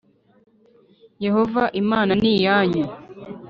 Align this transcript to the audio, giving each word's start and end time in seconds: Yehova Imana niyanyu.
Yehova 1.23 1.63
Imana 1.81 2.11
niyanyu. 2.21 2.85